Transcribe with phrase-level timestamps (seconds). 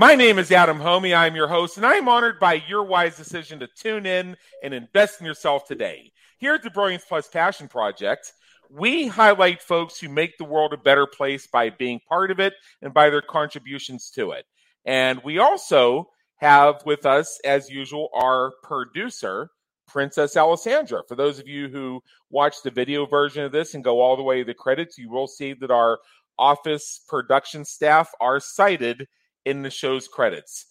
[0.00, 1.14] My name is Adam Hommey.
[1.14, 4.72] I'm your host, and I am honored by your wise decision to tune in and
[4.72, 6.10] invest in yourself today.
[6.38, 8.32] Here at the Brilliance Plus Passion Project,
[8.70, 12.54] we highlight folks who make the world a better place by being part of it
[12.80, 14.46] and by their contributions to it.
[14.86, 19.50] And we also have with us, as usual, our producer,
[19.86, 21.02] Princess Alessandra.
[21.08, 24.22] For those of you who watch the video version of this and go all the
[24.22, 25.98] way to the credits, you will see that our
[26.38, 29.06] office production staff are cited
[29.44, 30.66] in the show's credits.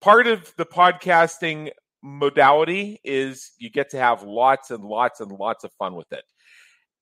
[0.00, 1.70] Part of the podcasting
[2.02, 6.22] modality is you get to have lots and lots and lots of fun with it.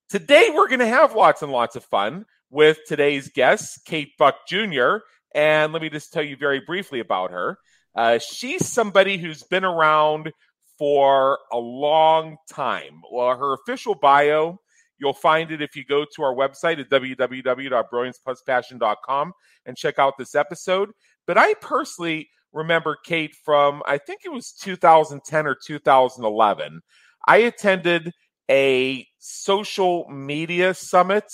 [0.09, 4.35] Today, we're going to have lots and lots of fun with today's guest, Kate Buck
[4.47, 4.97] Jr.
[5.35, 7.57] And let me just tell you very briefly about her.
[7.93, 10.31] Uh, she's somebody who's been around
[10.77, 13.01] for a long time.
[13.11, 14.59] Well, her official bio,
[14.99, 19.33] you'll find it if you go to our website at www.brilliancepluspassion.com
[19.65, 20.89] and check out this episode.
[21.25, 26.81] But I personally remember Kate from, I think it was 2010 or 2011.
[27.27, 28.13] I attended
[28.49, 31.25] a social media summit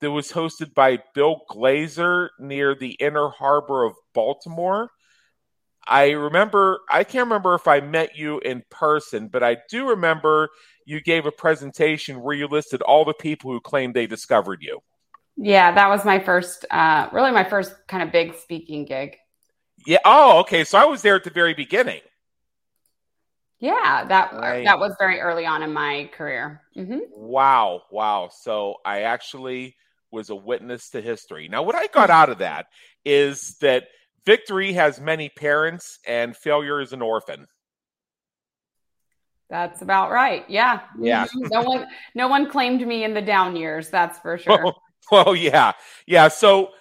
[0.00, 4.90] that was hosted by Bill Glazer near the inner harbor of Baltimore.
[5.88, 10.50] I remember, I can't remember if I met you in person, but I do remember
[10.84, 14.80] you gave a presentation where you listed all the people who claimed they discovered you.
[15.36, 19.16] Yeah, that was my first, uh, really my first kind of big speaking gig.
[19.86, 19.98] Yeah.
[20.04, 20.64] Oh, okay.
[20.64, 22.00] So I was there at the very beginning.
[23.60, 24.64] Yeah, that right.
[24.64, 26.62] that was very early on in my career.
[26.76, 26.98] Mm-hmm.
[27.12, 28.30] Wow, wow.
[28.32, 29.74] So I actually
[30.12, 31.48] was a witness to history.
[31.48, 32.66] Now, what I got out of that
[33.04, 33.88] is that
[34.28, 37.46] victory has many parents, and failure is an orphan.
[39.48, 40.44] That's about right.
[40.48, 40.80] Yeah.
[41.00, 41.26] Yeah.
[41.34, 43.88] no one, no one claimed me in the down years.
[43.88, 44.62] That's for sure.
[44.62, 45.72] Well, well yeah,
[46.06, 46.28] yeah.
[46.28, 46.72] So,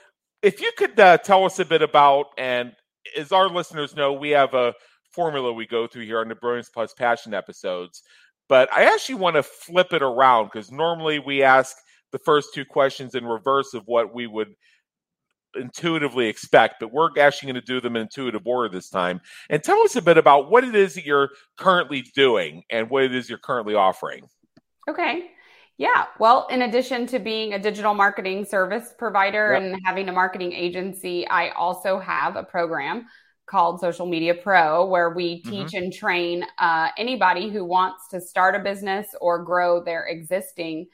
[0.43, 2.73] if you could uh, tell us a bit about, and
[3.17, 4.73] as our listeners know, we have a
[5.13, 8.03] formula we go through here on the Brilliance Plus Passion episodes.
[8.49, 11.77] But I actually want to flip it around because normally we ask
[12.11, 14.53] the first two questions in reverse of what we would
[15.57, 19.21] intuitively expect, but we're actually going to do them in intuitive order this time.
[19.49, 23.03] And tell us a bit about what it is that you're currently doing and what
[23.03, 24.27] it is you're currently offering.
[24.89, 25.31] Okay.
[25.77, 26.05] Yeah.
[26.19, 29.61] Well, in addition to being a digital marketing service provider yep.
[29.61, 33.05] and having a marketing agency, I also have a program
[33.45, 35.49] called Social Media Pro where we mm-hmm.
[35.49, 35.83] teach mm-hmm.
[35.83, 40.87] and train uh, anybody who wants to start a business or grow their existing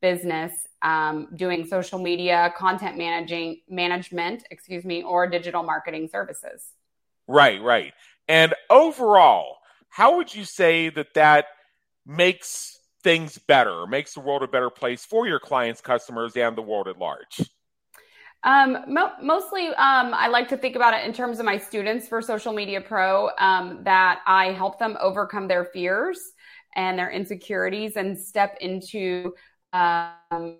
[0.00, 0.52] business
[0.82, 6.70] um, doing social media content managing management excuse me or digital marketing services.
[7.26, 7.92] Right right.
[8.28, 9.56] And overall
[9.88, 11.46] how would you say that that
[12.06, 16.62] makes things better makes the world a better place for your clients customers and the
[16.62, 17.40] world at large?
[18.42, 22.08] Um, mo- mostly, um, I like to think about it in terms of my students
[22.08, 26.18] for Social Media Pro, um, that I help them overcome their fears
[26.74, 29.34] and their insecurities and step into
[29.72, 30.58] um,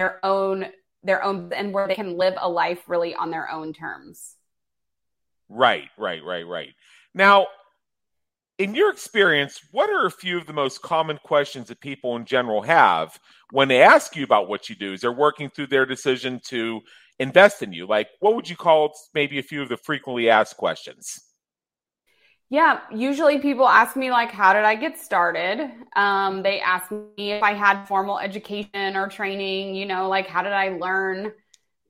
[0.00, 0.66] their own
[1.02, 4.36] their own and where they can live a life really on their own terms.
[5.48, 6.70] Right, right, right, right.
[7.14, 7.46] Now,
[8.58, 12.24] in your experience, what are a few of the most common questions that people in
[12.26, 13.18] general have
[13.50, 14.92] when they ask you about what you do?
[14.92, 16.80] Is they're working through their decision to
[17.18, 17.86] invest in you?
[17.86, 21.29] Like, what would you call maybe a few of the frequently asked questions?
[22.50, 25.70] Yeah, usually people ask me like, how did I get started?
[25.94, 29.76] Um, they ask me if I had formal education or training.
[29.76, 31.32] You know, like how did I learn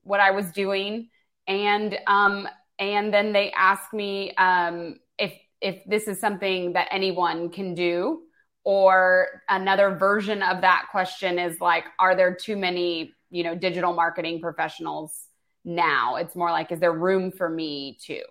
[0.03, 1.09] what I was doing?
[1.47, 2.47] And um,
[2.77, 8.23] and then they ask me um, if if this is something that anyone can do.
[8.63, 13.91] Or another version of that question is like, are there too many, you know, digital
[13.91, 15.25] marketing professionals
[15.65, 16.17] now?
[16.17, 18.21] It's more like, is there room for me too?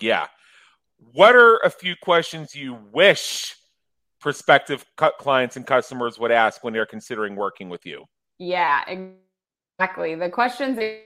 [0.00, 0.26] Yeah.
[0.98, 3.54] What are a few questions you wish
[4.20, 4.84] prospective
[5.18, 8.04] clients and customers would ask when they're considering working with you?
[8.38, 8.82] Yeah,
[9.78, 10.14] exactly.
[10.14, 11.02] The questions they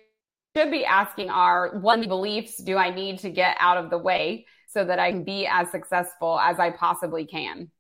[0.57, 4.47] should be asking are what beliefs do I need to get out of the way
[4.69, 7.71] so that I can be as successful as I possibly can?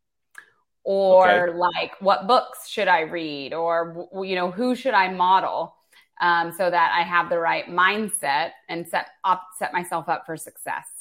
[0.83, 1.57] Or okay.
[1.57, 3.55] like, what books should I read?
[3.55, 5.77] Or, you know, who should I model?
[6.21, 10.37] Um, so that I have the right mindset and set up, set myself up for
[10.37, 11.00] success.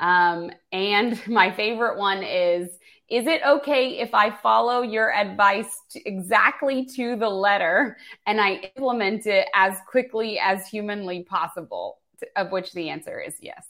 [0.00, 2.68] Um, and my favorite one is
[3.08, 8.72] Is it okay if I follow your advice to exactly to the letter and I
[8.76, 11.98] implement it as quickly as humanly possible?
[12.36, 13.66] Of which the answer is yes.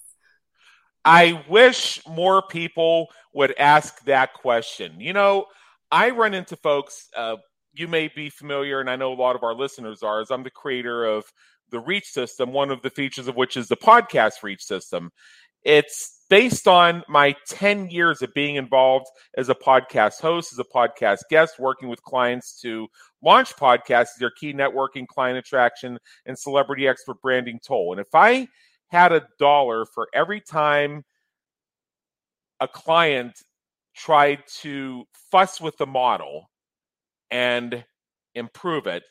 [1.05, 5.01] I wish more people would ask that question.
[5.01, 5.47] You know,
[5.91, 7.37] I run into folks, uh,
[7.73, 10.43] you may be familiar, and I know a lot of our listeners are, as I'm
[10.43, 11.25] the creator of
[11.71, 15.11] the Reach system, one of the features of which is the podcast Reach system.
[15.63, 20.65] It's based on my 10 years of being involved as a podcast host, as a
[20.65, 22.87] podcast guest, working with clients to
[23.21, 27.91] launch podcasts, their key networking, client attraction, and celebrity expert branding tool.
[27.91, 28.47] And if I
[28.89, 31.05] had a dollar for every time
[32.61, 33.35] a client
[33.97, 36.49] tried to fuss with the model
[37.33, 37.85] and
[38.37, 39.03] improve it,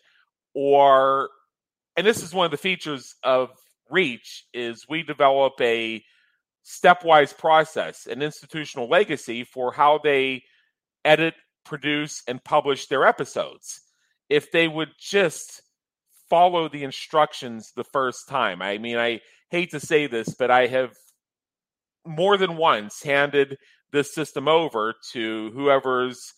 [0.53, 1.29] or,
[1.97, 3.49] and this is one of the features of
[3.89, 6.01] Reach, is we develop a
[6.69, 10.43] stepwise process, an institutional legacy for how they
[11.03, 11.33] edit,
[11.65, 13.81] produce, and publish their episodes.
[14.29, 15.61] If they would just
[16.29, 18.61] follow the instructions the first time.
[18.61, 20.93] I mean, I hate to say this, but I have
[22.05, 23.57] more than once handed
[23.91, 26.33] this system over to whoever's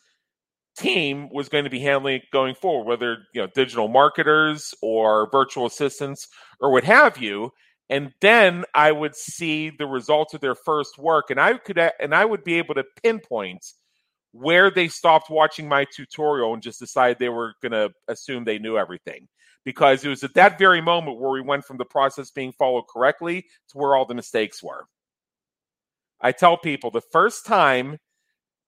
[0.78, 5.30] team was going to be handling it going forward, whether you know digital marketers or
[5.30, 6.28] virtual assistants
[6.62, 7.52] or what have you
[7.92, 12.16] and then I would see the results of their first work, and I could and
[12.16, 13.74] I would be able to pinpoint
[14.32, 18.60] where they stopped watching my tutorial and just decided they were going to assume they
[18.60, 19.28] knew everything
[19.66, 22.86] because it was at that very moment where we went from the process being followed
[22.92, 24.86] correctly to where all the mistakes were.
[26.22, 27.98] I tell people the first time,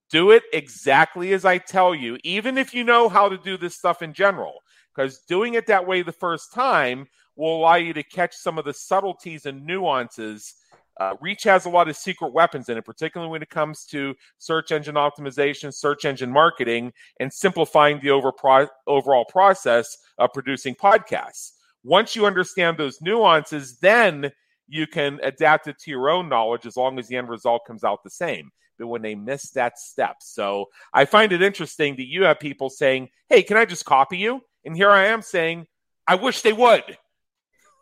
[0.09, 3.75] do it exactly as I tell you, even if you know how to do this
[3.75, 4.55] stuff in general,
[4.93, 8.65] because doing it that way the first time will allow you to catch some of
[8.65, 10.55] the subtleties and nuances.
[10.99, 14.13] Uh, Reach has a lot of secret weapons in it, particularly when it comes to
[14.37, 21.51] search engine optimization, search engine marketing, and simplifying the overall process of producing podcasts.
[21.83, 24.31] Once you understand those nuances, then
[24.67, 27.83] you can adapt it to your own knowledge as long as the end result comes
[27.83, 28.51] out the same.
[28.79, 32.69] But when they miss that step, so I find it interesting that you have people
[32.69, 34.41] saying, Hey, can I just copy you?
[34.65, 35.67] And here I am saying,
[36.07, 36.97] I wish they would.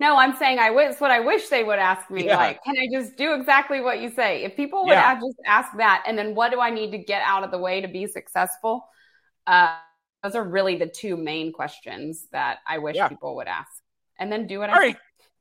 [0.01, 2.25] No, I'm saying I wish what I wish they would ask me.
[2.25, 2.35] Yeah.
[2.35, 4.43] Like, can I just do exactly what you say?
[4.43, 5.13] If people would yeah.
[5.13, 7.81] just ask that, and then what do I need to get out of the way
[7.81, 8.83] to be successful?
[9.45, 9.75] Uh,
[10.23, 13.09] those are really the two main questions that I wish yeah.
[13.09, 13.69] people would ask,
[14.17, 14.73] and then do what I.
[14.73, 14.97] All right.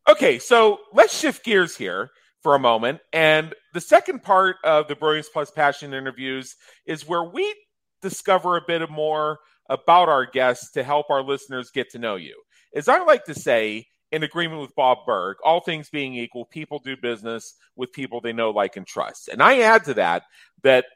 [0.07, 2.11] Okay, so let's shift gears here
[2.43, 7.25] for a moment, and the second part of the Brilliance Plus Passion interviews is where
[7.25, 7.51] we
[8.03, 9.39] discover a bit more
[9.71, 12.39] about our guests to help our listeners get to know you.
[12.75, 16.79] As I like to say, in agreement with Bob Burg, all things being equal, people
[16.79, 19.29] do business with people they know, like, and trust.
[19.29, 20.25] And I add to that
[20.63, 20.87] that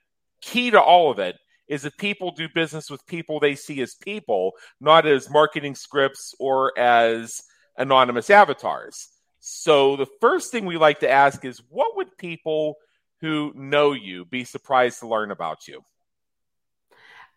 [0.41, 1.37] key to all of it
[1.69, 6.35] is that people do business with people they see as people, not as marketing scripts
[6.39, 7.41] or as
[7.79, 9.09] anonymous avatars.
[9.41, 12.77] So the first thing we like to ask is what would people
[13.21, 15.83] who know you be surprised to learn about you?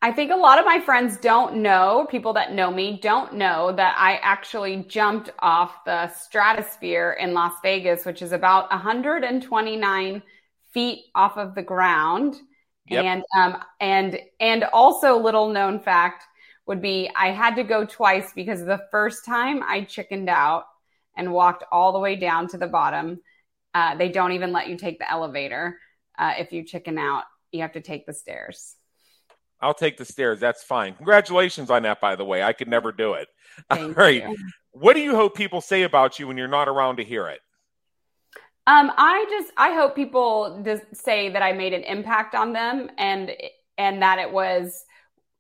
[0.02, 3.72] I think a lot of my friends don't know, people that know me don't know
[3.72, 10.22] that I actually jumped off the stratosphere in Las Vegas, which is about 129
[10.72, 12.36] feet off of the ground.
[12.90, 13.04] Yep.
[13.04, 16.24] And um and and also little known fact
[16.68, 20.66] would be I had to go twice because the first time I chickened out
[21.18, 23.20] and walked all the way down to the bottom.
[23.74, 25.78] Uh, they don't even let you take the elevator
[26.18, 27.26] uh, if you chicken out.
[27.52, 28.77] You have to take the stairs.
[29.62, 30.40] I'll take the stairs.
[30.40, 30.96] That's fine.
[30.96, 32.44] Congratulations on that, by the way.
[32.44, 33.28] I could never do it.
[33.70, 34.30] Thank All right.
[34.30, 34.38] You.
[34.72, 37.40] What do you hope people say about you when you're not around to hear it?
[38.68, 42.92] Um, I just I hope people just say that I made an impact on them
[42.98, 43.32] and
[43.78, 44.84] and that it was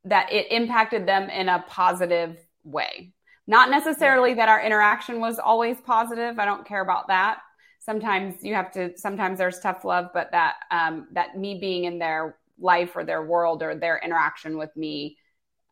[0.05, 3.11] that it impacted them in a positive way.
[3.45, 6.39] Not necessarily that our interaction was always positive.
[6.39, 7.39] I don't care about that.
[7.79, 8.97] Sometimes you have to.
[8.97, 13.23] Sometimes there's tough love, but that um, that me being in their life or their
[13.23, 15.17] world or their interaction with me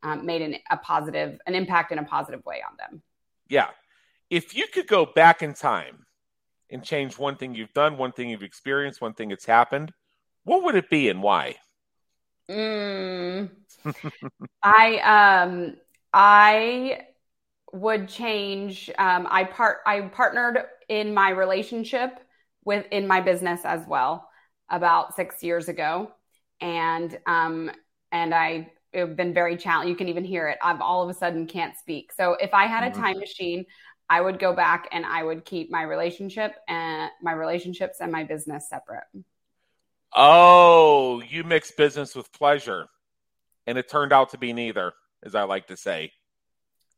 [0.04, 3.02] um, made an, a positive an impact in a positive way on them.
[3.48, 3.70] Yeah,
[4.30, 6.06] if you could go back in time
[6.70, 9.92] and change one thing you've done, one thing you've experienced, one thing that's happened,
[10.44, 11.56] what would it be and why?
[12.50, 13.50] Mm,
[14.64, 15.76] I um
[16.14, 17.02] I
[17.74, 18.90] would change.
[18.98, 22.20] Um, I part I partnered in my relationship
[22.64, 24.30] with in my business as well
[24.70, 26.12] about six years ago,
[26.62, 27.72] and um
[28.12, 29.90] and I have been very challenged.
[29.90, 30.58] You can even hear it.
[30.62, 32.14] I've all of a sudden can't speak.
[32.14, 33.02] So if I had a mm-hmm.
[33.02, 33.66] time machine,
[34.10, 38.24] I would go back and I would keep my relationship and my relationships and my
[38.24, 39.04] business separate.
[40.16, 42.88] Oh, you mix business with pleasure.
[43.68, 44.94] And it turned out to be neither,
[45.24, 46.12] as I like to say.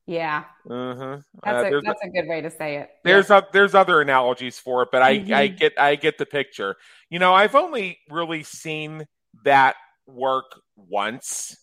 [0.05, 0.43] Yeah.
[0.69, 1.17] Uh-huh.
[1.43, 2.89] That's, uh, a, that's a, a good way to say it.
[3.03, 3.39] There's yeah.
[3.39, 5.33] a, there's other analogies for it, but I, mm-hmm.
[5.33, 6.75] I get I get the picture.
[7.09, 9.05] You know, I've only really seen
[9.43, 9.75] that
[10.05, 11.57] work once.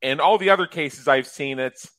[0.00, 1.90] In all the other cases I've seen it's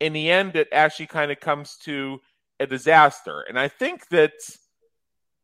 [0.00, 2.20] in the end, it actually kind of comes to
[2.60, 3.44] a disaster.
[3.48, 4.32] And I think that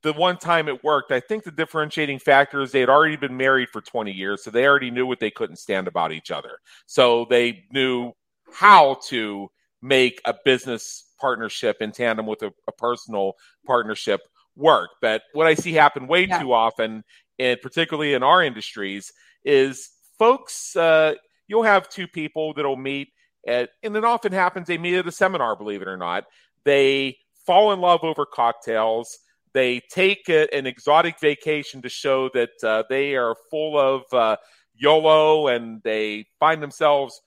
[0.03, 3.37] the one time it worked, I think the differentiating factor is they had already been
[3.37, 6.59] married for 20 years, so they already knew what they couldn't stand about each other.
[6.87, 8.13] So they knew
[8.53, 9.49] how to
[9.83, 13.33] make a business partnership in tandem with a, a personal
[13.67, 14.21] partnership
[14.57, 14.91] work.
[15.01, 16.41] But what I see happen way yeah.
[16.41, 17.03] too often,
[17.39, 19.13] and particularly in our industries,
[19.45, 21.15] is folks, uh,
[21.49, 23.09] you'll have two people that'll meet
[23.47, 26.25] and, and it often happens they meet at a seminar, believe it or not.
[26.65, 29.19] They fall in love over cocktails.
[29.53, 34.37] They take a, an exotic vacation to show that uh, they are full of uh,
[34.75, 37.21] YOLO and they find themselves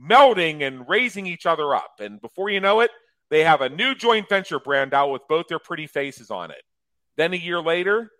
[0.00, 2.00] melding and raising each other up.
[2.00, 2.90] And before you know it,
[3.30, 6.62] they have a new joint venture brand out with both their pretty faces on it.
[7.16, 8.10] Then a year later,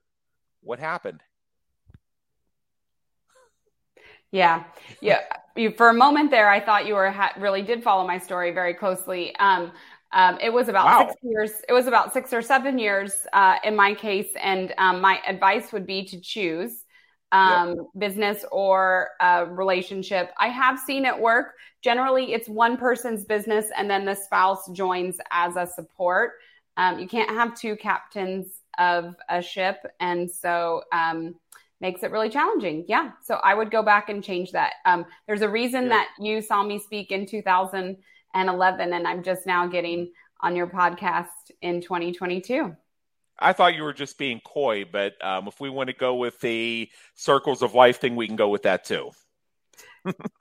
[0.62, 1.22] what happened?
[4.30, 4.64] Yeah,
[5.00, 5.20] yeah.
[5.54, 8.50] You, for a moment there, I thought you were ha- really did follow my story
[8.50, 9.36] very closely.
[9.36, 9.72] Um,
[10.12, 11.08] um, it was about wow.
[11.08, 11.52] six years.
[11.68, 15.72] It was about six or seven years uh, in my case, and um, my advice
[15.72, 16.84] would be to choose
[17.32, 17.76] um, yep.
[17.98, 20.32] business or a relationship.
[20.38, 21.54] I have seen it work.
[21.82, 26.32] Generally, it's one person's business, and then the spouse joins as a support.
[26.78, 31.34] Um, you can't have two captains of a ship, and so um,
[31.80, 32.84] makes it really challenging.
[32.88, 33.10] Yeah.
[33.22, 34.74] So I would go back and change that.
[34.86, 35.88] Um, there's a reason yeah.
[35.90, 41.26] that you saw me speak in 2011, and I'm just now getting on your podcast
[41.60, 42.74] in 2022.
[43.38, 46.40] I thought you were just being coy, but um, if we want to go with
[46.40, 49.10] the circles of life thing, we can go with that too.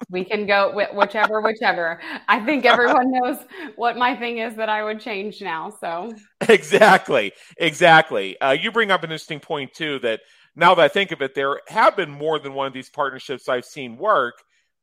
[0.10, 2.02] We can go with whichever, whichever.
[2.28, 3.38] I think everyone knows
[3.76, 5.70] what my thing is that I would change now.
[5.80, 6.14] So
[6.48, 8.40] exactly, exactly.
[8.40, 10.22] Uh, you bring up an interesting point too that
[10.56, 13.48] now that I think of it, there have been more than one of these partnerships
[13.48, 14.36] I've seen work,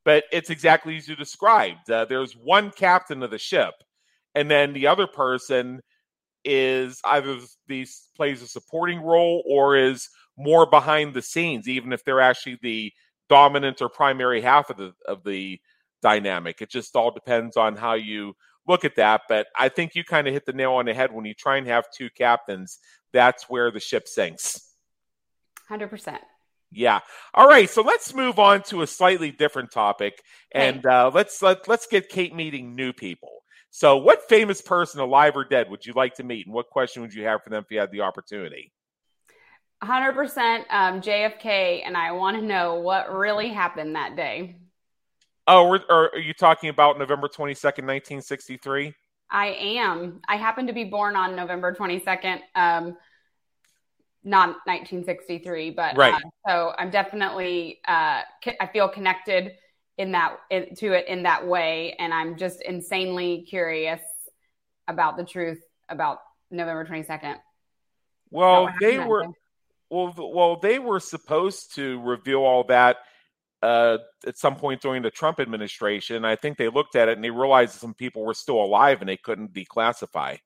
[0.05, 1.91] but it's exactly as you described.
[1.91, 3.75] Uh, there's one captain of the ship,
[4.35, 5.81] and then the other person
[6.45, 10.09] is either these plays a supporting role or is
[10.39, 12.93] more behind the scenes, even if they're actually the
[13.29, 15.61] dominant or primary half of the of the
[16.03, 16.61] dynamic.
[16.61, 18.35] It just all depends on how you
[18.67, 19.23] look at that.
[19.29, 21.57] But I think you kind of hit the nail on the head when you try
[21.57, 22.79] and have two captains.
[23.13, 24.61] That's where the ship sinks.
[25.71, 26.19] 100%.
[26.71, 27.01] Yeah.
[27.35, 27.69] All right.
[27.69, 32.11] So let's move on to a slightly different topic, and uh, let's let, let's get
[32.11, 33.31] Kate meeting new people.
[33.71, 37.03] So, what famous person, alive or dead, would you like to meet, and what question
[37.03, 38.73] would you have for them if you had the opportunity?
[39.83, 44.57] 100% um, JFK, and I want to know what really happened that day.
[45.47, 48.93] Oh, are you talking about November 22nd, 1963?
[49.31, 50.21] I am.
[50.29, 52.41] I happen to be born on November 22nd.
[52.55, 52.97] Um,
[54.25, 56.15] not 1963, but right.
[56.15, 58.23] Uh, so I'm definitely uh,
[58.61, 59.53] I feel connected
[59.97, 64.01] in that in, to it in that way, and I'm just insanely curious
[64.87, 66.19] about the truth about
[66.51, 67.37] November 22nd.
[68.31, 69.27] Well, they were
[69.91, 72.99] well, well, they were supposed to reveal all that
[73.63, 76.25] uh, at some point during the Trump administration.
[76.25, 79.09] I think they looked at it and they realized some people were still alive and
[79.09, 80.39] they couldn't declassify.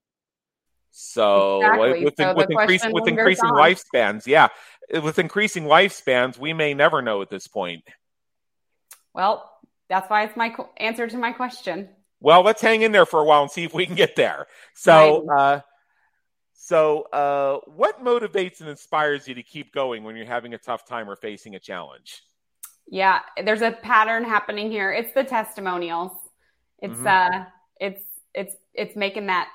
[0.91, 2.05] So exactly.
[2.05, 3.55] with, so with increasing with increasing on.
[3.55, 4.49] lifespans, yeah,
[4.93, 7.83] with increasing lifespans, we may never know at this point.
[9.15, 9.51] Well,
[9.89, 11.89] that's why it's my answer to my question.
[12.21, 14.47] Well, let's hang in there for a while and see if we can get there.
[14.75, 15.61] So, uh,
[16.65, 20.87] So, uh, what motivates and inspires you to keep going when you're having a tough
[20.87, 22.23] time or facing a challenge?
[22.87, 24.93] Yeah, there's a pattern happening here.
[24.93, 26.13] It's the testimonials.
[26.79, 27.07] It's mm-hmm.
[27.09, 27.47] uh
[27.81, 29.49] it's it's it's making that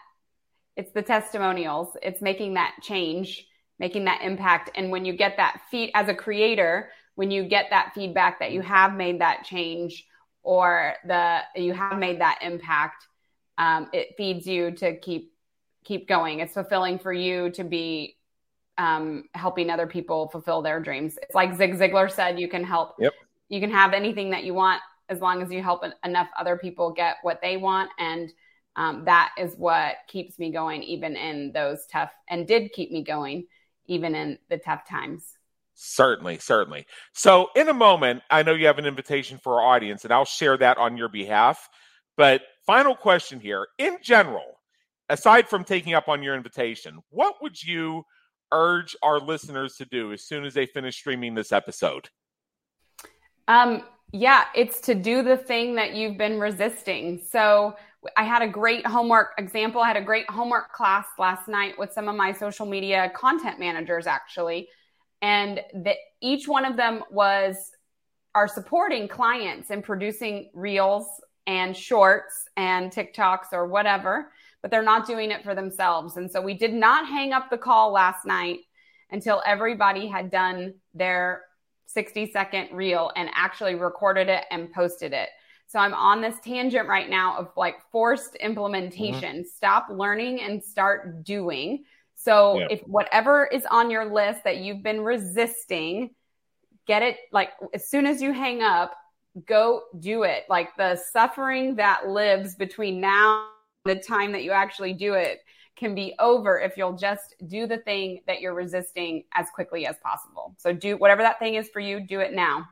[0.75, 1.95] it's the testimonials.
[2.03, 3.47] It's making that change,
[3.79, 4.71] making that impact.
[4.75, 8.51] And when you get that feed as a creator, when you get that feedback that
[8.51, 10.05] you have made that change
[10.43, 13.07] or the you have made that impact,
[13.57, 15.31] um, it feeds you to keep
[15.87, 16.39] keep going.
[16.39, 18.17] It's fulfilling for you to be
[18.77, 21.17] um, helping other people fulfill their dreams.
[21.21, 22.95] It's like Zig Ziglar said, you can help.
[22.99, 23.13] Yep.
[23.49, 26.91] You can have anything that you want as long as you help enough other people
[26.91, 27.89] get what they want.
[27.97, 28.31] And
[28.75, 33.03] um, that is what keeps me going, even in those tough, and did keep me
[33.03, 33.47] going,
[33.87, 35.33] even in the tough times.
[35.73, 36.85] Certainly, certainly.
[37.13, 40.25] So, in a moment, I know you have an invitation for our audience, and I'll
[40.25, 41.69] share that on your behalf.
[42.17, 44.56] But, final question here in general,
[45.09, 48.03] aside from taking up on your invitation, what would you
[48.51, 52.09] urge our listeners to do as soon as they finish streaming this episode?
[53.47, 57.21] Um, yeah, it's to do the thing that you've been resisting.
[57.29, 57.75] So
[58.15, 59.81] I had a great homework example.
[59.81, 63.59] I had a great homework class last night with some of my social media content
[63.59, 64.69] managers, actually.
[65.21, 65.61] And
[66.21, 67.71] each one of them was
[68.35, 71.07] are supporting clients in producing reels
[71.47, 74.31] and shorts and TikToks or whatever
[74.67, 76.17] but they're not doing it for themselves.
[76.17, 78.59] And so we did not hang up the call last night
[79.11, 81.43] until everybody had done their
[81.85, 85.29] 60 second reel and actually recorded it and posted it.
[85.67, 89.37] So I'm on this tangent right now of like forced implementation.
[89.37, 89.55] Mm-hmm.
[89.55, 91.85] Stop learning and start doing.
[92.15, 92.67] So yeah.
[92.71, 96.09] if whatever is on your list that you've been resisting,
[96.87, 98.97] get it like as soon as you hang up,
[99.45, 100.43] go do it.
[100.49, 103.47] Like the suffering that lives between now
[103.87, 105.39] the time that you actually do it
[105.75, 109.95] can be over if you'll just do the thing that you're resisting as quickly as
[110.03, 110.55] possible.
[110.57, 112.67] So do whatever that thing is for you, do it now.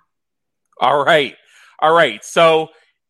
[0.81, 1.35] All right.
[1.79, 2.23] All right.
[2.25, 2.69] So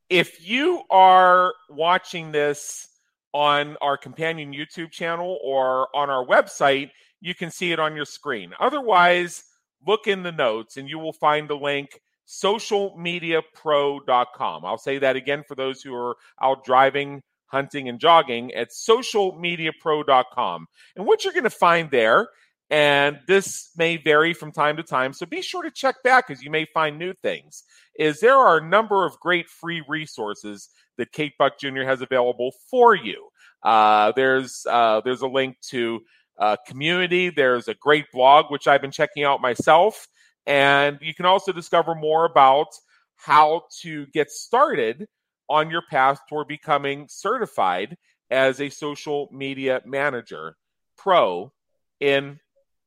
[0.09, 2.87] if you are watching this
[3.33, 6.91] on our companion YouTube channel or on our website,
[7.21, 8.53] you can see it on your screen.
[8.59, 9.45] Otherwise,
[9.85, 14.65] look in the notes and you will find the link socialmediapro.com.
[14.65, 20.67] I'll say that again for those who are out driving hunting, and jogging at socialmediapro.com.
[20.95, 22.29] And what you're going to find there,
[22.69, 26.41] and this may vary from time to time, so be sure to check back as
[26.41, 27.63] you may find new things,
[27.97, 31.83] is there are a number of great free resources that Kate Buck Jr.
[31.83, 33.29] has available for you.
[33.63, 36.01] Uh, there's uh, there's a link to
[36.39, 37.29] uh, community.
[37.29, 40.07] There's a great blog which I've been checking out myself,
[40.45, 42.67] and you can also discover more about
[43.15, 45.07] how to get started
[45.49, 47.97] on your path toward becoming certified
[48.29, 50.55] as a social media manager
[50.97, 51.51] pro
[51.99, 52.39] in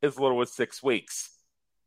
[0.02, 1.30] as little as six weeks.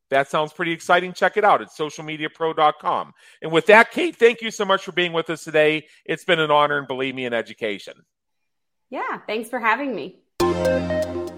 [0.10, 1.14] That sounds pretty exciting.
[1.14, 3.14] Check it out at socialmediapro.com.
[3.42, 5.88] And with that, Kate, thank you so much for being with us today.
[6.06, 7.94] It's been an honor and believe me, an education.
[8.90, 10.20] Yeah, thanks for having me.